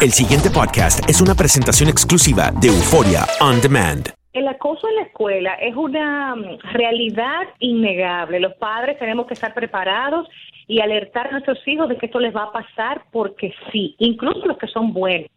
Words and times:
El 0.00 0.12
siguiente 0.12 0.48
podcast 0.48 1.10
es 1.10 1.20
una 1.20 1.34
presentación 1.34 1.88
exclusiva 1.88 2.52
de 2.60 2.68
Euforia 2.68 3.26
On 3.40 3.60
Demand. 3.60 4.10
El 4.32 4.46
acoso 4.46 4.88
en 4.88 4.94
la 4.94 5.02
escuela 5.02 5.54
es 5.54 5.74
una 5.74 6.36
mm, 6.36 6.60
realidad 6.72 7.48
innegable. 7.58 8.38
Los 8.38 8.54
padres 8.54 8.96
tenemos 9.00 9.26
que 9.26 9.34
estar 9.34 9.52
preparados 9.54 10.28
y 10.68 10.78
alertar 10.78 11.26
a 11.26 11.30
nuestros 11.32 11.58
hijos 11.66 11.88
de 11.88 11.96
que 11.96 12.06
esto 12.06 12.20
les 12.20 12.32
va 12.32 12.44
a 12.44 12.52
pasar 12.52 13.06
porque 13.10 13.52
sí, 13.72 13.96
incluso 13.98 14.46
los 14.46 14.56
que 14.56 14.68
son 14.68 14.92
buenos 14.92 15.28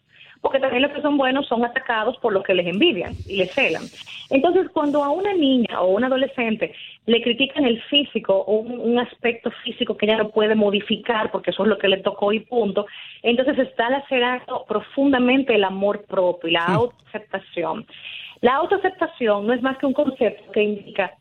porque 0.41 0.59
también 0.59 0.81
los 0.81 0.91
que 0.91 1.01
son 1.01 1.17
buenos 1.17 1.47
son 1.47 1.63
atacados 1.63 2.17
por 2.17 2.33
los 2.33 2.43
que 2.43 2.53
les 2.53 2.65
envidian 2.65 3.13
y 3.27 3.37
les 3.37 3.53
celan. 3.53 3.83
Entonces, 4.29 4.69
cuando 4.73 5.03
a 5.03 5.09
una 5.09 5.33
niña 5.33 5.81
o 5.81 5.87
un 5.87 6.03
adolescente 6.03 6.73
le 7.05 7.21
critican 7.21 7.65
el 7.65 7.81
físico 7.83 8.35
o 8.35 8.59
un, 8.59 8.99
aspecto 8.99 9.51
físico 9.63 9.97
que 9.97 10.05
ella 10.05 10.17
no 10.17 10.29
puede 10.29 10.55
modificar 10.55 11.31
porque 11.31 11.51
eso 11.51 11.63
es 11.63 11.69
lo 11.69 11.77
que 11.77 11.87
le 11.87 11.97
tocó 11.97 12.31
y 12.31 12.39
punto, 12.39 12.85
entonces 13.23 13.57
está 13.59 13.89
lacerando 13.89 14.65
profundamente 14.67 15.55
el 15.55 15.63
amor 15.63 16.05
propio 16.05 16.49
y 16.49 16.53
la 16.53 16.65
autoaceptación. 16.65 17.85
La 18.41 18.55
autoaceptación 18.55 19.47
no 19.47 19.53
es 19.53 19.61
más 19.61 19.77
que 19.77 19.85
un 19.85 19.93
concepto 19.93 20.51
que 20.51 20.63
indica 20.63 21.15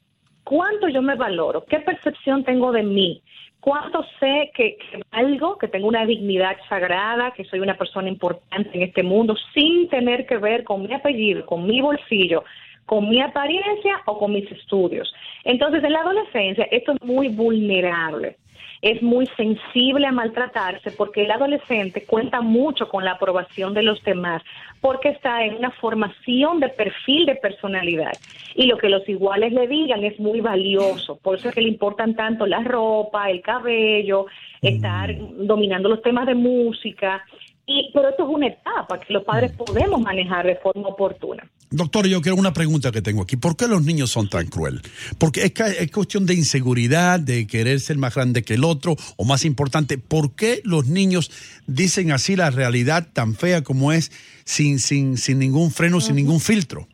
cuánto 0.44 0.88
yo 0.88 1.02
me 1.02 1.14
valoro, 1.14 1.64
qué 1.64 1.80
percepción 1.80 2.44
tengo 2.44 2.72
de 2.72 2.82
mí, 2.82 3.22
cuánto 3.60 4.04
sé 4.18 4.50
que, 4.54 4.76
que, 4.76 5.02
valgo, 5.12 5.58
que 5.58 5.68
tengo 5.68 5.88
una 5.88 6.06
dignidad 6.06 6.56
sagrada, 6.68 7.32
que 7.32 7.44
soy 7.44 7.60
una 7.60 7.76
persona 7.76 8.08
importante 8.08 8.70
en 8.74 8.82
este 8.82 9.02
mundo, 9.02 9.36
sin 9.54 9.88
tener 9.88 10.26
que 10.26 10.38
ver 10.38 10.64
con 10.64 10.82
mi 10.82 10.94
apellido, 10.94 11.46
con 11.46 11.66
mi 11.66 11.80
bolsillo, 11.80 12.44
con 12.86 13.08
mi 13.08 13.20
apariencia 13.20 14.00
o 14.06 14.18
con 14.18 14.32
mis 14.32 14.50
estudios. 14.50 15.12
Entonces, 15.44 15.84
en 15.84 15.92
la 15.92 16.00
adolescencia 16.00 16.66
esto 16.70 16.92
es 16.92 17.02
muy 17.02 17.28
vulnerable 17.28 18.36
es 18.82 19.02
muy 19.02 19.26
sensible 19.36 20.06
a 20.06 20.12
maltratarse 20.12 20.90
porque 20.92 21.24
el 21.24 21.30
adolescente 21.30 22.04
cuenta 22.04 22.40
mucho 22.40 22.88
con 22.88 23.04
la 23.04 23.12
aprobación 23.12 23.74
de 23.74 23.82
los 23.82 24.02
demás 24.02 24.42
porque 24.80 25.10
está 25.10 25.44
en 25.44 25.56
una 25.56 25.70
formación 25.70 26.60
de 26.60 26.68
perfil 26.70 27.26
de 27.26 27.36
personalidad 27.36 28.12
y 28.54 28.66
lo 28.66 28.78
que 28.78 28.88
los 28.88 29.06
iguales 29.08 29.52
le 29.52 29.66
digan 29.66 30.04
es 30.04 30.18
muy 30.18 30.40
valioso, 30.40 31.16
por 31.16 31.36
eso 31.36 31.48
es 31.48 31.54
que 31.54 31.60
le 31.60 31.68
importan 31.68 32.14
tanto 32.14 32.46
la 32.46 32.62
ropa, 32.62 33.30
el 33.30 33.42
cabello, 33.42 34.26
estar 34.62 35.12
mm. 35.14 35.46
dominando 35.46 35.88
los 35.88 36.02
temas 36.02 36.26
de 36.26 36.34
música, 36.34 37.24
y, 37.66 37.90
pero 37.92 38.08
esto 38.08 38.24
es 38.24 38.34
una 38.34 38.48
etapa 38.48 38.98
que 38.98 39.12
los 39.12 39.22
padres 39.22 39.52
podemos 39.52 40.00
manejar 40.00 40.46
de 40.46 40.56
forma 40.56 40.88
oportuna. 40.88 41.48
Doctor, 41.72 42.08
yo 42.08 42.20
quiero 42.20 42.36
una 42.36 42.52
pregunta 42.52 42.90
que 42.90 43.00
tengo 43.00 43.22
aquí. 43.22 43.36
¿Por 43.36 43.56
qué 43.56 43.68
los 43.68 43.84
niños 43.84 44.10
son 44.10 44.28
tan 44.28 44.48
crueles? 44.48 44.82
Porque 45.18 45.44
es, 45.44 45.60
es 45.60 45.90
cuestión 45.92 46.26
de 46.26 46.34
inseguridad, 46.34 47.20
de 47.20 47.46
querer 47.46 47.78
ser 47.78 47.96
más 47.96 48.16
grande 48.16 48.42
que 48.42 48.54
el 48.54 48.64
otro, 48.64 48.96
o 49.16 49.24
más 49.24 49.44
importante, 49.44 49.96
¿por 49.96 50.34
qué 50.34 50.62
los 50.64 50.88
niños 50.88 51.30
dicen 51.68 52.10
así 52.10 52.34
la 52.34 52.50
realidad 52.50 53.06
tan 53.12 53.34
fea 53.34 53.62
como 53.62 53.92
es, 53.92 54.10
sin, 54.44 54.80
sin, 54.80 55.16
sin 55.16 55.38
ningún 55.38 55.70
freno, 55.70 56.00
sin 56.00 56.16
ningún 56.16 56.40
filtro? 56.40 56.88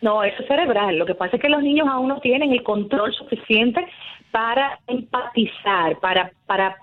No, 0.00 0.22
eso 0.22 0.42
es 0.42 0.46
cerebral. 0.46 0.96
Lo 0.96 1.04
que 1.04 1.16
pasa 1.16 1.34
es 1.34 1.42
que 1.42 1.48
los 1.48 1.62
niños 1.62 1.88
aún 1.90 2.06
no 2.06 2.20
tienen 2.20 2.52
el 2.52 2.62
control 2.62 3.12
suficiente 3.12 3.84
para 4.30 4.78
empatizar, 4.86 5.98
para, 5.98 6.30
para 6.46 6.76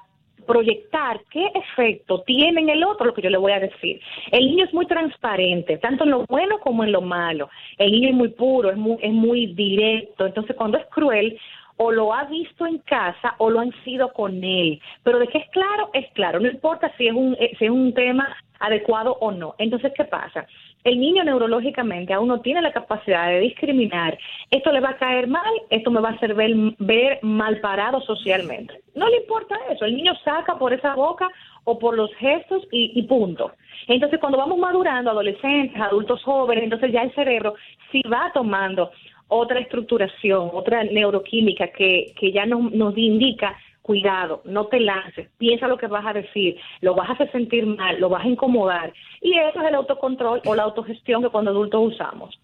proyectar 0.48 1.22
qué 1.30 1.52
efecto 1.54 2.24
tiene 2.26 2.62
en 2.62 2.70
el 2.70 2.84
otro 2.84 3.06
lo 3.06 3.14
que 3.14 3.22
yo 3.22 3.30
le 3.30 3.38
voy 3.38 3.52
a 3.52 3.60
decir. 3.60 4.02
El 4.32 4.48
niño 4.48 4.66
es 4.66 4.74
muy 4.74 4.88
transparente, 4.88 5.78
tanto 5.78 6.04
en 6.06 6.12
lo 6.12 6.26
bueno 6.26 6.60
como 6.60 6.84
en 6.84 6.92
lo 6.92 7.02
malo. 7.02 7.50
El 7.78 7.92
niño 7.92 8.10
es 8.10 8.16
muy 8.16 8.30
puro, 8.30 8.72
es 8.72 8.78
muy, 8.78 8.98
es 9.02 9.14
muy 9.14 9.48
directo. 9.54 10.26
Entonces, 10.26 10.56
cuando 10.56 10.78
es 10.78 10.86
cruel, 10.88 11.38
o 11.78 11.92
lo 11.92 12.14
ha 12.14 12.26
visto 12.26 12.66
en 12.66 12.80
casa 12.80 13.36
o 13.38 13.50
lo 13.50 13.60
han 13.60 13.72
sido 13.84 14.12
con 14.12 14.44
él. 14.44 14.82
Pero 15.04 15.20
de 15.20 15.28
qué 15.28 15.38
es 15.38 15.50
claro, 15.52 15.90
es 15.94 16.12
claro. 16.14 16.40
No 16.40 16.50
importa 16.50 16.92
si 16.98 17.08
es 17.08 17.14
un, 17.14 17.36
eh, 17.40 17.52
si 17.58 17.66
es 17.66 17.72
un 17.72 17.94
tema 17.94 18.36
adecuado 18.60 19.18
o 19.22 19.32
no. 19.32 19.56
Entonces, 19.60 19.94
¿qué 19.96 20.04
pasa? 20.06 20.48
El 20.84 21.00
niño 21.00 21.24
neurológicamente 21.24 22.14
aún 22.14 22.30
no 22.30 22.42
tiene 22.42 22.62
la 22.62 22.72
capacidad 22.72 23.28
de 23.28 23.42
discriminar, 23.42 24.18
esto 24.52 24.72
le 24.72 24.80
va 24.80 24.92
a 24.92 24.98
caer 24.98 25.28
mal, 25.28 25.54
esto 25.70 25.92
me 25.92 26.00
va 26.00 26.10
a 26.10 26.14
hacer 26.14 26.34
ver, 26.34 27.20
mal 27.22 27.60
parado 27.60 28.02
socialmente. 28.02 28.82
No 28.96 29.10
le 29.10 29.18
importa 29.18 29.56
eso, 29.70 29.86
el 29.86 29.96
niño 29.96 30.14
saca 30.24 30.58
por 30.58 30.74
esa 30.74 30.96
boca 30.96 31.28
o 31.66 31.78
por 31.78 31.96
los 31.96 32.14
gestos 32.16 32.64
y, 32.72 33.02
punto. 33.04 33.52
Entonces, 33.88 34.20
cuando 34.20 34.38
vamos 34.38 34.58
madurando, 34.58 35.12
adolescentes, 35.12 35.80
adultos 35.82 36.24
jóvenes, 36.24 36.64
entonces 36.64 36.92
ya 36.92 37.02
el 37.02 37.14
cerebro 37.14 37.56
sí 37.92 38.02
va 38.12 38.32
tomando 38.34 38.92
otra 39.28 39.60
estructuración, 39.60 40.50
otra 40.54 40.86
neuroquímica 40.86 41.68
que, 41.68 42.14
que 42.18 42.32
ya 42.32 42.46
nos, 42.46 42.72
nos 42.72 42.98
indica 42.98 43.58
cuidado, 43.88 44.42
no 44.44 44.68
te 44.68 44.82
lances, 44.82 45.30
piensa 45.38 45.68
lo 45.68 45.78
que 45.78 45.88
vas 45.88 46.06
a 46.06 46.12
decir, 46.12 46.58
lo 46.82 46.94
vas 46.94 47.10
a 47.10 47.14
hacer 47.14 47.32
sentir 47.32 47.66
mal, 47.66 48.00
lo 48.00 48.10
vas 48.10 48.26
a 48.26 48.28
incomodar. 48.28 48.94
Y 49.22 49.34
eso 49.40 49.62
es 49.62 49.68
el 49.68 49.76
autocontrol 49.76 50.42
o 50.46 50.54
la 50.54 50.64
autogestión 50.64 51.24
que 51.24 51.30
cuando 51.30 51.52
adultos 51.52 51.94
usamos. 51.94 52.38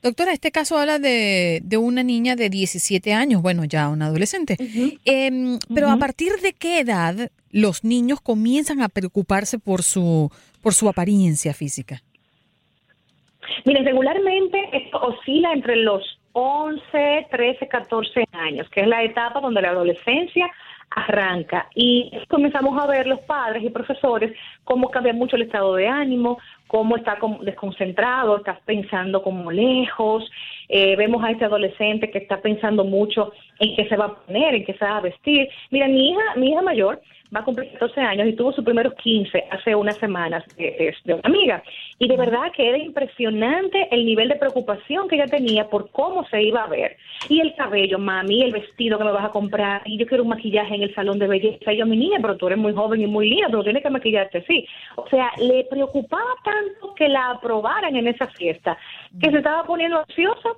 Doctora, 0.00 0.32
este 0.32 0.52
caso 0.52 0.78
habla 0.78 1.00
de, 1.00 1.60
de 1.64 1.76
una 1.76 2.04
niña 2.04 2.36
de 2.36 2.48
17 2.48 3.12
años, 3.12 3.42
bueno, 3.42 3.64
ya 3.64 3.88
una 3.88 4.06
adolescente. 4.06 4.56
Em, 5.04 5.58
pero 5.74 5.90
¿a 5.90 5.96
partir 5.96 6.34
de 6.40 6.52
qué 6.52 6.78
edad 6.78 7.32
los 7.50 7.82
niños 7.82 8.20
comienzan 8.20 8.80
a 8.80 8.88
preocuparse 8.88 9.58
por 9.58 9.82
su, 9.82 10.30
por 10.62 10.74
su 10.74 10.88
apariencia 10.88 11.52
física? 11.52 12.00
Miren, 13.64 13.84
regularmente 13.84 14.58
esto 14.72 14.98
oscila 14.98 15.52
entre 15.52 15.74
los 15.76 16.02
11, 16.32 17.26
13, 17.32 17.66
14 17.66 18.24
años, 18.32 18.68
que 18.70 18.82
es 18.82 18.86
la 18.86 19.02
etapa 19.02 19.40
donde 19.40 19.60
la 19.60 19.70
adolescencia 19.70 20.48
arranca. 20.90 21.68
Y 21.74 22.10
comenzamos 22.28 22.80
a 22.80 22.86
ver 22.86 23.06
los 23.06 23.20
padres 23.20 23.62
y 23.62 23.70
profesores 23.70 24.32
cómo 24.64 24.90
cambia 24.90 25.12
mucho 25.12 25.36
el 25.36 25.42
estado 25.42 25.74
de 25.74 25.88
ánimo, 25.88 26.38
cómo 26.66 26.96
está 26.96 27.18
desconcentrado, 27.42 28.38
está 28.38 28.58
pensando 28.64 29.22
como 29.22 29.50
lejos, 29.50 30.30
eh, 30.68 30.96
vemos 30.96 31.24
a 31.24 31.30
este 31.30 31.44
adolescente 31.44 32.10
que 32.10 32.18
está 32.18 32.40
pensando 32.40 32.84
mucho 32.84 33.32
en 33.58 33.74
qué 33.76 33.88
se 33.88 33.96
va 33.96 34.06
a 34.06 34.14
poner, 34.14 34.54
en 34.54 34.64
qué 34.64 34.74
se 34.74 34.84
va 34.84 34.98
a 34.98 35.00
vestir. 35.00 35.48
Mira, 35.70 35.88
mi 35.88 36.10
hija, 36.10 36.34
mi 36.36 36.50
hija 36.50 36.62
mayor 36.62 37.00
va 37.34 37.40
a 37.40 37.44
cumplir 37.44 37.70
14 37.72 38.00
años 38.00 38.28
y 38.28 38.32
tuvo 38.32 38.52
sus 38.52 38.64
primeros 38.64 38.94
15 38.94 39.44
hace 39.50 39.74
unas 39.74 39.96
semanas 39.98 40.44
de, 40.56 40.94
de, 41.04 41.14
una 41.14 41.22
amiga. 41.24 41.62
Y 41.98 42.08
de 42.08 42.16
verdad 42.16 42.52
que 42.54 42.68
era 42.68 42.78
impresionante 42.78 43.88
el 43.90 44.06
nivel 44.06 44.28
de 44.28 44.36
preocupación 44.36 45.08
que 45.08 45.16
ella 45.16 45.26
tenía 45.26 45.68
por 45.68 45.90
cómo 45.90 46.24
se 46.28 46.42
iba 46.42 46.62
a 46.62 46.68
ver. 46.68 46.96
Y 47.28 47.40
el 47.40 47.54
cabello, 47.54 47.98
mami, 47.98 48.42
el 48.42 48.52
vestido 48.52 48.98
que 48.98 49.04
me 49.04 49.12
vas 49.12 49.26
a 49.26 49.30
comprar, 49.30 49.82
y 49.84 49.98
yo 49.98 50.06
quiero 50.06 50.22
un 50.22 50.30
maquillaje 50.30 50.74
en 50.74 50.82
el 50.82 50.94
salón 50.94 51.18
de 51.18 51.26
belleza. 51.26 51.72
Y 51.72 51.78
yo, 51.78 51.86
mi 51.86 51.96
niña, 51.96 52.18
pero 52.20 52.36
tú 52.36 52.46
eres 52.46 52.58
muy 52.58 52.72
joven 52.72 53.00
y 53.02 53.06
muy 53.06 53.28
linda, 53.28 53.50
tú 53.50 53.62
tienes 53.62 53.82
que 53.82 53.90
maquillarte, 53.90 54.44
sí. 54.46 54.66
O 54.96 55.08
sea, 55.08 55.30
le 55.38 55.64
preocupaba 55.64 56.30
tanto 56.44 56.94
que 56.94 57.08
la 57.08 57.30
aprobaran 57.30 57.96
en 57.96 58.08
esa 58.08 58.26
fiesta, 58.28 58.78
que 59.20 59.30
se 59.30 59.38
estaba 59.38 59.64
poniendo 59.64 60.00
ansiosa. 60.00 60.50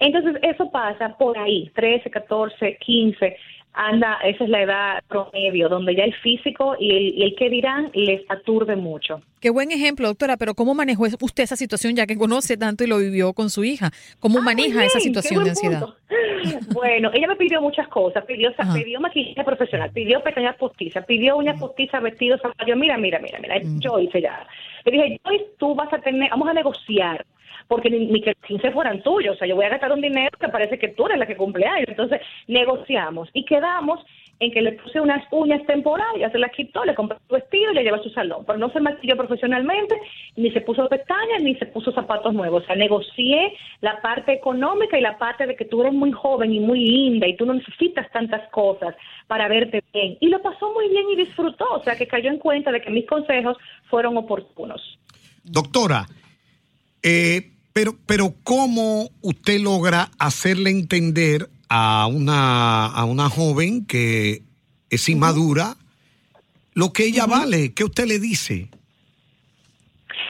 Entonces, 0.00 0.36
eso 0.42 0.70
pasa 0.70 1.16
por 1.16 1.38
ahí, 1.38 1.70
13, 1.74 2.10
14, 2.10 2.76
15 2.78 3.36
anda, 3.76 4.18
esa 4.24 4.44
es 4.44 4.50
la 4.50 4.62
edad 4.62 5.04
promedio, 5.06 5.68
donde 5.68 5.94
ya 5.94 6.04
el 6.04 6.14
físico 6.14 6.76
y 6.80 7.22
el, 7.22 7.34
que 7.36 7.50
dirán 7.50 7.90
les 7.94 8.22
aturde 8.30 8.74
mucho. 8.74 9.20
Qué 9.38 9.50
buen 9.50 9.70
ejemplo, 9.70 10.08
doctora, 10.08 10.38
pero 10.38 10.54
¿cómo 10.54 10.74
manejó 10.74 11.04
usted 11.20 11.44
esa 11.44 11.56
situación 11.56 11.94
ya 11.94 12.06
que 12.06 12.16
conoce 12.16 12.56
tanto 12.56 12.84
y 12.84 12.86
lo 12.86 12.98
vivió 12.98 13.34
con 13.34 13.50
su 13.50 13.64
hija? 13.64 13.90
¿Cómo 14.18 14.38
ah, 14.38 14.42
maneja 14.42 14.84
esa 14.84 14.98
situación 14.98 15.44
de 15.44 15.50
ansiedad? 15.50 15.84
Bueno, 16.72 17.10
ella 17.12 17.26
me 17.26 17.34
pidió 17.34 17.60
muchas 17.60 17.88
cosas, 17.88 18.24
pidió, 18.24 18.52
pidió 18.72 19.00
maquillaje 19.00 19.42
profesional, 19.42 19.90
pidió 19.90 20.22
pequeñas 20.22 20.54
postizas, 20.56 21.04
pidió 21.04 21.36
uñas 21.36 21.58
postizas, 21.58 22.00
vestidos, 22.00 22.40
yo 22.64 22.76
mira, 22.76 22.96
mira, 22.96 23.18
mira, 23.18 23.40
mira, 23.40 23.56
yo 23.80 23.98
hice 23.98 24.20
ya. 24.20 24.46
Le 24.84 24.92
dije, 24.92 25.20
Joyce, 25.24 25.46
tú 25.58 25.74
vas 25.74 25.92
a 25.92 25.98
tener, 25.98 26.30
vamos 26.30 26.48
a 26.48 26.52
negociar 26.52 27.26
porque 27.68 27.90
ni, 27.90 28.20
que 28.20 28.34
15 28.46 28.70
fueran 28.70 29.02
tuyos. 29.02 29.34
O 29.34 29.38
sea, 29.38 29.48
yo 29.48 29.56
voy 29.56 29.64
a 29.64 29.70
gastar 29.70 29.92
un 29.92 30.00
dinero 30.00 30.36
que 30.38 30.48
parece 30.48 30.78
que 30.78 30.88
tú 30.88 31.06
eres 31.06 31.18
la 31.18 31.26
que 31.26 31.36
cumple 31.36 31.66
años. 31.66 31.88
Entonces, 31.88 32.20
negociamos 32.46 33.28
y 33.32 33.44
quedamos 33.44 34.00
en 34.38 34.52
que 34.52 34.60
le 34.60 34.72
puse 34.72 35.00
unas 35.00 35.24
uñas 35.30 35.64
temporarias, 35.66 36.30
se 36.30 36.38
las 36.38 36.52
quitó, 36.52 36.84
le 36.84 36.94
compré 36.94 37.18
su 37.26 37.34
vestido 37.34 37.72
y 37.72 37.74
le 37.74 37.82
lleva 37.82 37.96
a 37.96 38.02
su 38.02 38.10
salón. 38.10 38.44
Pero 38.46 38.58
no 38.58 38.70
se 38.70 38.80
maquilló 38.80 39.16
profesionalmente, 39.16 39.98
ni 40.36 40.50
se 40.50 40.60
puso 40.60 40.86
pestañas, 40.88 41.42
ni 41.42 41.54
se 41.56 41.66
puso 41.66 41.90
zapatos 41.92 42.34
nuevos. 42.34 42.62
O 42.62 42.66
sea, 42.66 42.76
negocié 42.76 43.54
la 43.80 44.00
parte 44.02 44.32
económica 44.32 44.98
y 44.98 45.00
la 45.00 45.16
parte 45.16 45.46
de 45.46 45.56
que 45.56 45.64
tú 45.64 45.80
eres 45.80 45.94
muy 45.94 46.12
joven 46.12 46.52
y 46.52 46.60
muy 46.60 46.80
linda 46.80 47.26
y 47.26 47.36
tú 47.36 47.46
no 47.46 47.54
necesitas 47.54 48.10
tantas 48.12 48.48
cosas 48.50 48.94
para 49.26 49.48
verte 49.48 49.82
bien. 49.92 50.18
Y 50.20 50.28
lo 50.28 50.42
pasó 50.42 50.70
muy 50.72 50.88
bien 50.90 51.08
y 51.10 51.16
disfrutó. 51.16 51.64
O 51.70 51.82
sea, 51.82 51.96
que 51.96 52.06
cayó 52.06 52.30
en 52.30 52.38
cuenta 52.38 52.70
de 52.70 52.82
que 52.82 52.90
mis 52.90 53.06
consejos 53.06 53.56
fueron 53.88 54.18
oportunos. 54.18 54.98
Doctora, 55.44 56.06
eh, 57.02 57.52
pero, 57.76 57.92
pero 58.06 58.32
¿cómo 58.42 59.10
usted 59.20 59.60
logra 59.60 60.08
hacerle 60.18 60.70
entender 60.70 61.50
a 61.68 62.06
una, 62.06 62.86
a 62.86 63.04
una 63.04 63.28
joven 63.28 63.84
que 63.86 64.40
es 64.88 65.08
inmadura 65.10 65.74
lo 66.72 66.94
que 66.94 67.04
ella 67.04 67.26
vale? 67.26 67.74
¿Qué 67.74 67.84
usted 67.84 68.06
le 68.06 68.18
dice? 68.18 68.70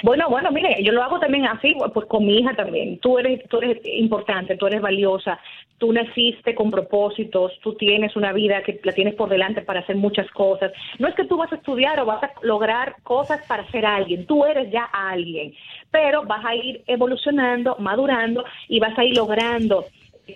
Bueno, 0.03 0.29
bueno, 0.29 0.51
mire, 0.51 0.83
yo 0.83 0.91
lo 0.91 1.05
hago 1.05 1.21
también 1.21 1.47
así, 1.47 1.73
pues 1.95 2.09
con 2.09 2.27
mi 2.27 2.41
hija 2.41 2.53
también. 2.57 2.99
Tú 2.99 3.17
eres, 3.17 3.49
tú 3.49 3.59
eres 3.59 3.79
importante, 3.85 4.57
tú 4.57 4.67
eres 4.67 4.81
valiosa, 4.81 5.39
tú 5.79 5.93
naciste 5.93 6.55
con 6.55 6.71
propósitos, 6.71 7.53
tú 7.63 7.75
tienes 7.75 8.17
una 8.17 8.33
vida 8.33 8.63
que 8.63 8.81
la 8.83 8.93
tienes 8.93 9.15
por 9.15 9.29
delante 9.29 9.63
para 9.63 9.81
hacer 9.81 9.97
muchas 9.97 10.31
cosas. 10.31 10.73
No 10.99 11.09
es 11.09 11.15
que 11.15 11.25
tú 11.25 11.37
vas 11.37 11.53
a 11.53 11.57
estudiar 11.57 12.01
o 12.01 12.07
vas 12.07 12.23
a 12.23 12.33
lograr 12.43 12.97
cosas 13.03 13.45
para 13.47 13.71
ser 13.71 13.85
alguien, 13.85 14.27
tú 14.27 14.45
eres 14.45 14.71
ya 14.71 14.85
alguien, 14.85 15.55
pero 15.91 16.25
vas 16.25 16.45
a 16.45 16.55
ir 16.55 16.83
evolucionando, 16.87 17.77
madurando 17.79 18.45
y 18.69 18.81
vas 18.81 18.99
a 18.99 19.05
ir 19.05 19.17
logrando 19.17 19.85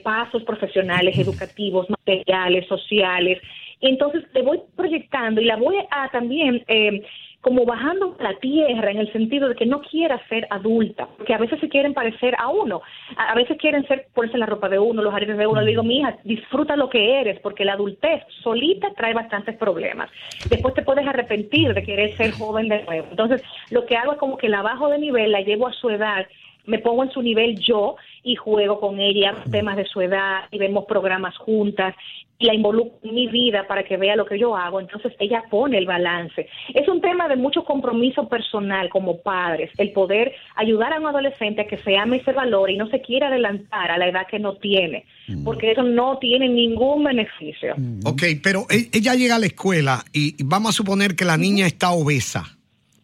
pasos 0.03 0.45
profesionales, 0.45 1.19
educativos, 1.19 1.89
materiales, 1.91 2.67
sociales. 2.69 3.41
Entonces 3.81 4.25
te 4.33 4.43
voy 4.43 4.61
proyectando 4.77 5.41
y 5.41 5.47
la 5.47 5.57
voy 5.57 5.77
a 5.91 6.09
también 6.11 6.63
eh, 6.69 7.03
como 7.41 7.65
bajando 7.65 8.17
la 8.21 8.35
tierra 8.35 8.91
en 8.91 8.99
el 8.99 9.11
sentido 9.13 9.49
de 9.49 9.55
que 9.55 9.65
no 9.65 9.81
quiera 9.81 10.21
ser 10.29 10.47
adulta, 10.51 11.09
porque 11.17 11.33
a 11.33 11.39
veces 11.39 11.59
se 11.61 11.69
quieren 11.69 11.95
parecer 11.95 12.35
a 12.39 12.49
uno, 12.49 12.83
a, 13.17 13.35
veces 13.35 13.57
quieren 13.59 13.87
ser 13.87 14.09
ponerse 14.15 14.37
la 14.37 14.47
ropa 14.47 14.69
de 14.69 14.79
uno, 14.79 15.03
los 15.03 15.15
aretes 15.15 15.39
de 15.39 15.47
uno. 15.47 15.63
Le 15.63 15.71
digo, 15.71 15.83
mi 15.83 15.99
hija, 15.99 16.19
disfruta 16.25 16.77
lo 16.77 16.91
que 16.91 17.21
eres, 17.21 17.41
porque 17.41 17.65
la 17.65 17.73
adultez 17.73 18.23
solita 18.43 18.93
trae 18.95 19.15
bastantes 19.15 19.57
problemas. 19.57 20.11
Después 20.51 20.75
te 20.75 20.83
puedes 20.83 21.07
arrepentir 21.07 21.73
de 21.73 21.83
querer 21.83 22.15
ser 22.17 22.33
joven 22.33 22.69
de 22.69 22.83
nuevo. 22.85 23.07
Entonces, 23.11 23.43
lo 23.71 23.87
que 23.87 23.97
hago 23.97 24.13
es 24.13 24.19
como 24.19 24.37
que 24.37 24.49
la 24.49 24.61
bajo 24.61 24.89
de 24.89 24.99
nivel, 24.99 25.33
la 25.33 25.41
llevo 25.41 25.67
a 25.67 25.73
su 25.73 25.89
edad 25.89 26.27
me 26.67 26.79
pongo 26.79 27.03
en 27.05 27.11
su 27.11 27.23
nivel 27.23 27.59
yo 27.59 27.97
y 28.23 28.37
juego 28.37 28.81
con 28.81 29.01
ella 29.01 29.35
temas 29.51 29.77
de 29.77 29.87
su 29.87 30.01
edad 30.01 30.45
y 30.51 30.59
vemos 30.59 30.85
programas 30.87 31.37
juntas 31.39 31.95
y 32.41 32.47
la 32.47 32.55
involucro 32.55 32.99
en 33.03 33.15
mi 33.15 33.29
vida 33.29 33.67
para 33.69 33.85
que 33.85 33.99
vea 33.99 34.17
lo 34.17 34.25
que 34.25 34.39
yo 34.39 34.57
hago. 34.57 34.81
Entonces 34.81 35.13
ella 35.19 35.45
pone 35.51 35.77
el 35.77 35.85
balance. 35.85 36.49
Es 36.75 36.89
un 36.89 37.01
tema 37.03 37.29
de 37.29 37.37
mucho 37.37 37.65
compromiso 37.65 38.29
personal 38.29 38.89
como 38.89 39.19
padres, 39.19 39.71
el 39.77 39.93
poder 39.93 40.33
ayudar 40.57 40.95
a 40.95 41.01
un 41.01 41.07
adolescente 41.07 41.63
a 41.63 41.67
que 41.67 41.77
se 41.77 41.99
ame 41.99 42.17
ese 42.17 42.33
valor 42.33 42.71
y 42.71 42.79
no 42.79 42.89
se 42.89 43.03
quiera 43.03 43.29
adelantar 43.29 43.91
a 43.91 43.99
la 43.99 44.09
edad 44.09 44.27
que 44.29 44.39
no 44.39 44.57
tiene, 44.57 45.05
mm. 45.29 45.45
porque 45.45 45.73
eso 45.73 45.83
no 45.83 46.19
tiene 46.19 46.49
ningún 46.49 47.05
beneficio. 47.05 47.75
Ok, 48.05 48.23
pero 48.43 48.65
e, 48.71 48.89
ella 48.93 49.15
llega 49.15 49.37
a 49.37 49.39
la 49.39 49.47
escuela 49.47 50.03
y 50.13 50.43
vamos 50.43 50.71
a 50.71 50.73
suponer 50.73 51.15
que 51.15 51.27
la 51.27 51.37
niña 51.37 51.67
está 51.67 51.91
obesa 51.91 52.60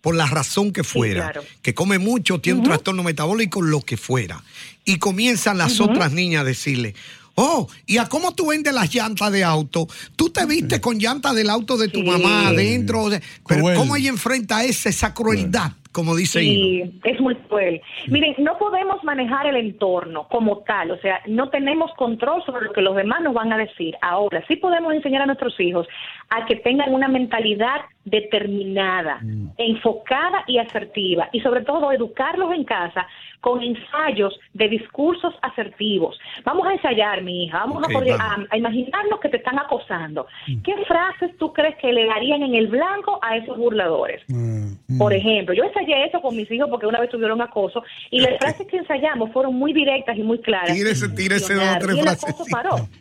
por 0.07 0.15
la 0.15 0.27
razón 0.27 0.71
que 0.71 0.85
fuera, 0.85 1.33
que 1.63 1.75
come 1.75 1.99
mucho, 1.99 2.41
tiene 2.41 2.61
un 2.61 2.65
trastorno 2.65 3.03
metabólico, 3.03 3.61
lo 3.61 3.81
que 3.81 3.97
fuera. 3.97 4.41
Y 4.85 4.99
comienzan 4.99 5.59
las 5.59 5.81
otras 5.81 6.13
niñas 6.13 6.43
a 6.43 6.45
decirle, 6.45 6.95
oh, 7.35 7.67
¿y 7.87 7.99
a 7.99 8.07
cómo 8.09 8.33
tú 8.33 8.47
vendes 8.47 8.73
las 8.73 8.95
llantas 8.95 9.33
de 9.33 9.43
auto? 9.43 9.89
Tú 10.15 10.31
te 10.31 10.47
viste 10.47 10.81
con 10.81 11.01
llantas 11.01 11.35
del 11.35 11.51
auto 11.51 11.77
de 11.77 11.89
tu 11.89 12.05
mamá 12.05 12.47
adentro, 12.47 13.09
pero 13.49 13.75
¿cómo 13.75 13.97
ella 13.97 14.11
enfrenta 14.11 14.63
esa, 14.63 14.91
esa 14.91 15.13
crueldad? 15.13 15.73
Como 15.97 16.15
dice 16.15 16.41
Sí, 16.41 17.01
es 17.05 17.19
muy 17.21 17.35
cruel. 17.35 17.81
Miren, 18.09 18.35
no 18.39 18.59
podemos 18.59 19.03
manejar 19.03 19.47
el 19.47 19.57
entorno 19.57 20.29
como 20.29 20.59
tal, 20.59 20.91
o 20.91 20.99
sea, 20.99 21.23
no 21.27 21.49
tenemos 21.49 21.91
control 21.95 22.45
sobre 22.45 22.67
lo 22.67 22.73
que 22.75 22.83
los 22.83 22.95
demás 22.95 23.23
nos 23.23 23.33
van 23.33 23.51
a 23.51 23.57
decir. 23.57 23.97
Ahora, 24.03 24.45
sí 24.47 24.57
podemos 24.57 24.93
enseñar 24.93 25.23
a 25.23 25.27
nuestros 25.27 25.59
hijos 25.59 25.89
a 26.29 26.45
que 26.45 26.57
tengan 26.57 26.93
una 26.93 27.09
mentalidad 27.09 27.81
determinada, 28.05 29.21
mm. 29.23 29.53
enfocada 29.57 30.45
y 30.47 30.59
asertiva, 30.59 31.31
y 31.33 31.41
sobre 31.41 31.63
todo 31.63 31.91
educarlos 31.93 32.53
en 32.53 32.65
casa 32.65 33.07
con 33.41 33.63
ensayos 33.63 34.39
de 34.55 34.69
discursos 34.69 35.33
asertivos. 35.41 36.19
Vamos 36.45 36.67
a 36.67 36.73
ensayar, 36.73 37.23
mi 37.23 37.45
hija, 37.45 37.59
vamos 37.59 37.83
a, 37.87 38.57
imaginarnos 38.57 39.21
que 39.21 39.29
te 39.29 39.37
están 39.37 39.59
acosando. 39.59 40.27
Mm. 40.49 40.63
¿Qué 40.63 40.75
frases 40.85 41.37
tú 41.39 41.53
crees 41.53 41.77
que 41.77 41.93
le 41.93 42.07
darían 42.07 42.43
en 42.43 42.55
el 42.55 42.67
blanco 42.67 43.21
a 43.23 43.37
esos 43.37 43.57
burladores? 43.57 44.23
Mm, 44.29 44.99
Por 44.99 45.13
ejemplo, 45.13 45.55
yo 45.55 45.65
ensayé 45.65 45.86
eso 45.95 46.21
con 46.21 46.37
mis 46.37 46.51
hijos 46.51 46.69
porque 46.71 46.87
una 46.87 47.01
vez 47.01 47.11
tuvieron 47.11 47.41
acoso 47.41 47.83
y 48.11 48.21
las 48.21 48.39
frases 48.39 48.67
que 48.67 48.79
ensayamos 48.79 49.33
fueron 49.33 49.55
muy 49.55 49.73
directas 49.73 50.17
y 50.17 50.23
muy 50.23 50.39
claras. 50.41 50.75
Tírese, 50.75 51.09
tírese 51.11 51.55
dos 51.55 51.77
o 51.77 51.79
tres 51.79 52.01
frases. 52.01 52.35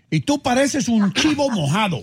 Y 0.09 0.21
tú 0.21 0.41
pareces 0.41 0.87
un 0.87 1.11
chivo 1.13 1.49
mojado. 1.49 2.01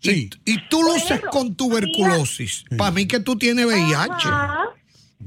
Sí. 0.00 0.30
Y, 0.44 0.58
tú 0.68 0.82
luces 0.82 1.20
con 1.32 1.56
tuberculosis. 1.56 2.64
Para 2.76 2.90
mí 2.90 3.08
que 3.08 3.20
tú 3.20 3.36
tienes 3.36 3.66
VIH. 3.66 4.28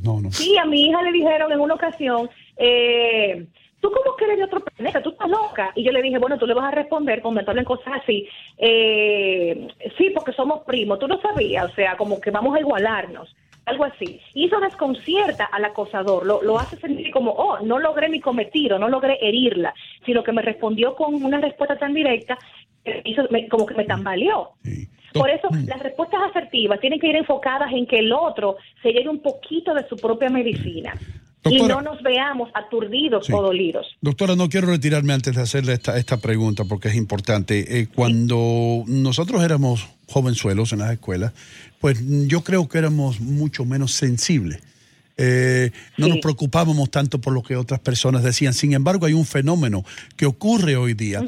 No, 0.04 0.21
no. 0.21 0.31
Sí, 0.31 0.57
a 0.57 0.66
mi 0.66 0.86
hija 0.86 1.01
le 1.01 1.12
dijeron 1.12 1.51
en 1.51 1.60
una 1.60 1.74
ocasión, 1.74 2.30
eh, 2.56 3.48
¿tú 3.81 3.92
cómo 3.92 4.16
que 4.16 4.25
eres 4.25 4.38
de 4.38 4.44
otro 4.45 4.63
planeta? 4.63 5.01
¿Tú 5.01 5.10
estás 5.10 5.30
loca? 5.30 5.71
Y 5.75 5.83
yo 5.83 5.92
le 5.92 6.01
dije, 6.01 6.19
bueno, 6.19 6.38
tú 6.38 6.45
le 6.45 6.54
vas 6.54 6.71
a 6.71 6.75
responder 6.75 7.21
cuando 7.21 7.42
en 7.42 7.66
cosas 7.66 8.01
así. 8.01 8.27
Eh, 8.57 9.68
sí, 9.98 10.12
porque 10.13 10.31
somos 10.33 10.63
primos. 10.66 11.00
Tú 11.00 11.07
no 11.07 11.19
sabías, 11.19 11.69
o 11.71 11.75
sea, 11.75 11.98
como 11.98 12.21
que 12.21 12.31
vamos 12.31 12.56
a 12.56 12.60
igualarnos 12.60 13.36
algo 13.69 13.86
así. 13.86 14.19
Y 14.33 14.45
eso 14.45 14.60
desconcierta 14.60 15.45
al 15.45 15.66
acosador, 15.66 16.25
lo, 16.25 16.42
lo, 16.42 16.60
hace 16.60 16.77
sentir 16.77 17.12
como, 17.12 17.31
oh, 17.31 17.60
no 17.60 17.80
logré 17.80 18.10
mi 18.10 18.19
cometido, 18.19 18.77
no 18.80 18.89
logré 18.89 19.18
herirla, 19.21 19.74
sino 20.06 20.24
que 20.24 20.31
me 20.31 20.42
respondió 20.42 20.95
con 20.95 21.16
una 21.16 21.39
respuesta 21.39 21.77
tan 21.77 21.94
directa 21.94 22.38
que 22.83 23.01
hizo, 23.06 23.24
como 23.50 23.66
que 23.66 23.75
me 23.75 23.86
tambaleó. 23.86 24.54
Por 25.13 25.30
eso 25.30 25.48
las 25.66 25.80
respuestas 25.80 26.21
asertivas 26.30 26.80
tienen 26.80 27.00
que 27.00 27.07
ir 27.07 27.16
enfocadas 27.16 27.71
en 27.74 27.88
que 27.88 28.00
el 28.00 28.12
otro 28.13 28.57
se 28.81 28.92
lleve 28.92 29.10
un 29.10 29.21
poquito 29.21 29.74
de 29.74 29.88
su 29.88 29.95
propia 29.98 30.30
medicina. 30.30 30.94
Y 31.46 31.62
no 31.62 31.82
nos 31.82 32.02
veamos 32.04 32.50
aturdidos 32.54 33.30
o 33.30 33.42
dolidos. 33.42 33.88
Doctora, 34.02 34.36
no 34.36 34.50
quiero 34.50 34.68
retirarme 34.68 35.14
antes 35.14 35.36
de 35.36 35.42
hacerle 35.42 35.74
esta, 35.74 35.98
esta 35.98 36.18
pregunta 36.18 36.66
porque 36.66 36.90
es 36.90 36.96
importante. 36.96 37.80
Eh, 37.80 37.88
cuando 37.94 38.84
nosotros 38.88 39.44
éramos 39.44 39.88
jovenzuelos 40.08 40.74
en 40.74 40.80
las 40.80 40.92
escuelas, 40.92 41.34
pues 41.80 42.00
yo 42.28 42.42
creo 42.44 42.68
que 42.68 42.78
éramos 42.78 43.22
mucho 43.22 43.64
menos 43.66 43.94
sensibles. 43.94 44.62
Eh, 45.22 45.72
no 45.98 46.08
nos 46.08 46.20
preocupábamos 46.20 46.90
tanto 46.92 47.20
por 47.20 47.34
lo 47.34 47.44
que 47.44 47.56
otras 47.56 47.80
personas 47.80 48.24
decían. 48.24 48.54
Sin 48.54 48.74
embargo, 48.74 49.06
hay 49.06 49.14
un 49.14 49.26
fenómeno 49.26 49.84
que 50.16 50.26
ocurre 50.26 50.76
hoy 50.78 50.94
día. 50.94 51.22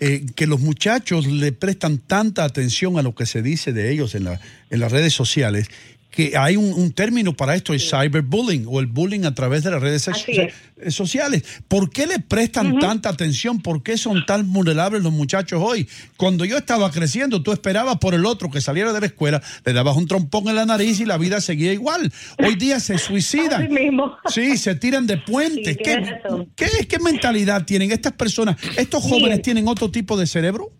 Eh, 0.00 0.26
que 0.36 0.46
los 0.46 0.60
muchachos 0.60 1.26
le 1.26 1.50
prestan 1.50 1.98
tanta 1.98 2.44
atención 2.44 2.98
a 2.98 3.02
lo 3.02 3.16
que 3.16 3.26
se 3.26 3.42
dice 3.42 3.72
de 3.72 3.90
ellos 3.90 4.14
en, 4.14 4.24
la, 4.24 4.40
en 4.70 4.78
las 4.78 4.92
redes 4.92 5.12
sociales 5.12 5.68
que 6.10 6.36
hay 6.36 6.56
un, 6.56 6.92
término 6.92 7.36
para 7.36 7.54
esto, 7.54 7.74
el 7.74 7.80
cyberbullying 7.80 8.64
o 8.66 8.80
el 8.80 8.86
bullying 8.86 9.24
a 9.24 9.34
través 9.34 9.62
de 9.62 9.70
las 9.70 9.80
redes 9.80 10.08
eh, 10.08 10.90
sociales. 10.90 11.44
¿Por 11.68 11.90
qué 11.90 12.06
le 12.06 12.18
prestan 12.18 12.78
tanta 12.78 13.10
atención? 13.10 13.60
¿Por 13.60 13.82
qué 13.82 13.96
son 13.98 14.24
tan 14.26 14.50
vulnerables 14.52 15.02
los 15.02 15.12
muchachos 15.12 15.60
hoy? 15.62 15.88
Cuando 16.16 16.44
yo 16.44 16.56
estaba 16.56 16.90
creciendo, 16.90 17.42
tú 17.42 17.52
esperabas 17.52 17.98
por 17.98 18.14
el 18.14 18.24
otro 18.24 18.50
que 18.50 18.60
saliera 18.60 18.92
de 18.92 19.00
la 19.00 19.06
escuela, 19.06 19.42
le 19.64 19.72
dabas 19.72 19.96
un 19.96 20.08
trompón 20.08 20.48
en 20.48 20.56
la 20.56 20.66
nariz 20.66 20.98
y 21.00 21.04
la 21.04 21.18
vida 21.18 21.40
seguía 21.40 21.72
igual. 21.72 22.12
Hoy 22.44 22.54
día 22.56 22.80
se 22.80 22.98
suicidan. 22.98 23.68
Sí, 24.28 24.56
se 24.56 24.74
tiran 24.74 25.06
de 25.06 25.18
puentes. 25.18 25.76
¿Qué, 25.76 26.20
¿Qué, 26.56 26.86
¿Qué 26.88 26.98
mentalidad 26.98 27.64
tienen 27.64 27.92
estas 27.92 28.12
personas? 28.12 28.56
¿Estos 28.76 29.02
jóvenes 29.02 29.42
tienen 29.42 29.68
otro 29.68 29.90
tipo 29.90 30.16
de 30.16 30.26
cerebro? 30.26 30.72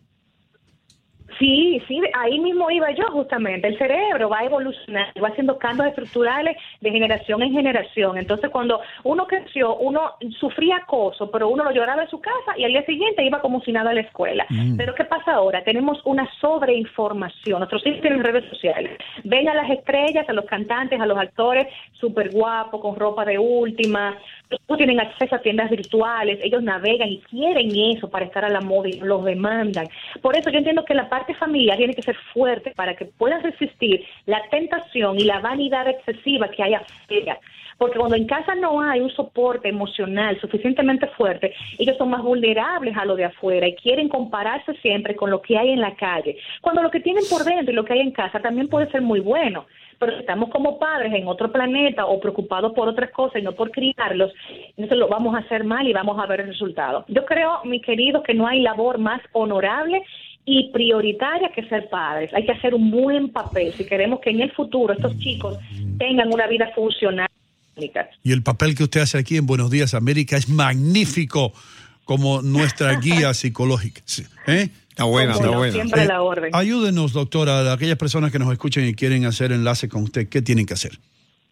Sí, 1.39 1.81
sí, 1.87 2.01
ahí 2.15 2.39
mismo 2.41 2.71
iba 2.71 2.91
yo 2.93 3.05
justamente. 3.13 3.69
El 3.69 3.79
cerebro 3.79 4.29
va 4.29 4.43
evolucionando, 4.43 5.21
va 5.21 5.29
haciendo 5.29 5.59
cambios 5.59 5.89
estructurales 5.89 6.57
de 6.81 6.91
generación 6.91 7.43
en 7.43 7.53
generación. 7.53 8.19
Entonces, 8.19 8.51
cuando 8.51 8.81
uno 9.05 9.27
creció, 9.27 9.77
uno 9.77 10.15
sufría 10.41 10.79
acoso, 10.79 11.31
pero 11.31 11.49
uno 11.49 11.65
lo 11.65 11.71
lloraba 11.71 12.03
en 12.03 12.11
su 12.11 12.21
casa 12.21 12.57
y 12.57 12.65
al 12.65 12.73
día 12.73 12.85
siguiente 12.85 13.25
iba 13.25 13.41
como 13.41 13.61
si 13.61 13.73
nada 13.73 13.91
a 13.91 13.95
la 13.95 14.01
escuela. 14.01 14.47
Mm. 14.49 14.77
Pero 14.77 14.95
¿qué 14.95 15.05
pasa 15.05 15.35
ahora? 15.35 15.63
Tenemos 15.63 16.01
una 16.05 16.29
sobreinformación. 16.41 17.61
Nuestros 17.61 17.87
hijos 17.87 18.01
tienen 18.01 18.25
redes 18.25 18.49
sociales. 18.51 18.99
Ven 19.25 19.49
a 19.49 19.55
las 19.55 19.71
estrellas, 19.71 20.29
a 20.29 20.33
los 20.33 20.45
cantantes, 20.47 21.01
a 21.01 21.07
los 21.07 21.19
actores 21.19 21.67
súper 21.93 22.31
guapos, 22.31 22.81
con 22.81 22.97
ropa 22.97 23.25
de 23.25 23.39
última. 23.39 24.17
No 24.69 24.77
tienen 24.77 25.01
acceso 25.01 25.35
a 25.35 25.41
tiendas 25.41 25.71
virtuales. 25.71 26.39
Ellos 26.43 26.63
navegan 26.63 27.09
y 27.09 27.21
quieren 27.21 27.71
eso 27.97 28.09
para 28.09 28.25
estar 28.25 28.45
a 28.45 28.49
la 28.49 28.61
y 28.87 29.01
los 29.01 29.25
demandan. 29.25 29.89
Por 30.23 30.37
eso 30.37 30.51
yo 30.51 30.59
entiendo 30.59 30.85
que 30.85 30.95
la 30.95 31.09
parte 31.09 31.35
familiar 31.35 31.77
tiene 31.77 31.95
que 31.95 32.03
ser 32.03 32.17
fuerte 32.33 32.73
para 32.75 32.95
que 32.95 33.05
puedan 33.05 33.43
resistir 33.43 34.05
la 34.27 34.43
tentación 34.51 35.19
y 35.19 35.25
la 35.25 35.41
vanidad 35.41 35.89
excesiva 35.89 36.49
que 36.49 36.63
hay 36.63 36.75
afuera. 36.75 37.39
Porque 37.79 37.99
cuando 37.99 38.17
en 38.17 38.27
casa 38.27 38.55
no 38.55 38.81
hay 38.81 39.01
un 39.01 39.11
soporte 39.11 39.69
emocional 39.69 40.39
suficientemente 40.41 41.07
fuerte, 41.17 41.55
ellos 41.79 41.97
son 41.97 42.11
más 42.11 42.23
vulnerables 42.23 42.97
a 42.97 43.05
lo 43.05 43.17
de 43.17 43.25
afuera 43.25 43.67
y 43.69 43.77
quieren 43.77 44.09
compararse 44.09 44.75
siempre 44.83 45.15
con 45.15 45.31
lo 45.31 45.41
que 45.41 45.57
hay 45.57 45.71
en 45.71 45.81
la 45.81 45.95
calle. 45.95 46.37
Cuando 46.61 46.83
lo 46.83 46.91
que 46.91 47.01
tienen 47.01 47.25
por 47.31 47.45
dentro 47.45 47.73
y 47.73 47.77
lo 47.77 47.85
que 47.85 47.95
hay 47.95 48.01
en 48.01 48.13
casa 48.13 48.41
también 48.41 48.69
puede 48.69 48.91
ser 48.91 49.03
muy 49.03 49.21
bueno 49.21 49.67
pero 49.99 50.13
si 50.13 50.21
estamos 50.21 50.51
como 50.51 50.79
padres 50.79 51.13
en 51.13 51.27
otro 51.27 51.51
planeta 51.51 52.07
o 52.07 52.21
preocupados 52.21 52.73
por 52.73 52.89
otras 52.89 53.11
cosas 53.11 53.41
y 53.41 53.45
no 53.45 53.53
por 53.53 53.71
criarlos, 53.71 54.33
entonces 54.71 54.97
lo 54.97 55.09
vamos 55.09 55.35
a 55.35 55.39
hacer 55.39 55.65
mal 55.65 55.87
y 55.89 55.93
vamos 55.93 56.19
a 56.23 56.27
ver 56.27 56.41
el 56.41 56.49
resultado. 56.49 57.05
Yo 57.09 57.25
creo, 57.25 57.61
mi 57.65 57.81
querido, 57.81 58.23
que 58.23 58.35
no 58.35 58.47
hay 58.47 58.61
labor 58.61 58.99
más 58.99 59.21
honorable 59.33 60.03
y 60.45 60.71
prioritaria 60.71 61.51
que 61.51 61.69
ser 61.69 61.89
padres. 61.89 62.33
Hay 62.33 62.45
que 62.45 62.53
hacer 62.53 62.75
un 62.75 62.91
buen 62.91 63.31
papel 63.31 63.73
si 63.73 63.87
queremos 63.87 64.21
que 64.21 64.31
en 64.31 64.41
el 64.41 64.53
futuro 64.53 64.95
estos 64.95 65.19
chicos 65.19 65.59
tengan 65.99 66.33
una 66.33 66.47
vida 66.47 66.71
funcional. 66.75 67.29
Y 68.23 68.33
el 68.33 68.43
papel 68.43 68.75
que 68.75 68.85
usted 68.85 69.01
hace 69.01 69.19
aquí 69.19 69.37
en 69.37 69.47
Buenos 69.47 69.71
Días 69.71 69.95
América 69.95 70.37
es 70.37 70.49
magnífico 70.49 71.53
como 72.05 72.43
nuestra 72.43 72.95
guía 73.01 73.35
psicológica. 73.35 74.03
¿eh? 74.47 74.71
Está 74.89 75.05
buena, 75.05 75.33
está 75.33 75.51
buena. 75.51 75.73
Siempre 75.73 76.07
la 76.07 76.23
orden. 76.23 76.51
Ayúdenos, 76.55 77.13
doctora, 77.13 77.61
a 77.61 77.73
aquellas 77.73 77.99
personas 77.99 78.33
que 78.33 78.39
nos 78.39 78.53
escuchen 78.53 78.87
y 78.87 78.95
quieren 78.95 79.25
hacer 79.27 79.53
enlace 79.53 79.89
con 79.89 80.03
usted, 80.03 80.29
¿qué 80.29 80.43
tienen 80.43 80.67
que 80.67 80.75
hacer? 80.75 80.93